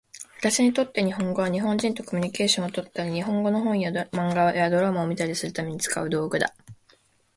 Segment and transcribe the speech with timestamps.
[0.39, 6.55] 私にとって日本語は、日本人とコミュニケーションをとったり、日本語の本や漫画やドラマを見たりするために使う道具だ。